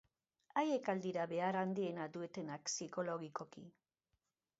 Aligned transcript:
Haiek 0.59 0.87
al 0.93 1.01
dira 1.03 1.25
behar 1.33 1.57
handiena 1.59 2.07
dutenak 2.15 2.65
psikologikoki? 2.71 3.67